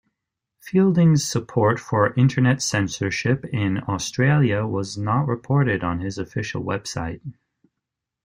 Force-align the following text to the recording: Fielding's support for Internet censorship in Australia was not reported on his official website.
Fielding's 0.59 1.23
support 1.23 1.79
for 1.79 2.11
Internet 2.15 2.59
censorship 2.63 3.45
in 3.53 3.83
Australia 3.87 4.65
was 4.65 4.97
not 4.97 5.27
reported 5.27 5.83
on 5.83 5.99
his 5.99 6.17
official 6.17 6.63
website. 6.63 7.21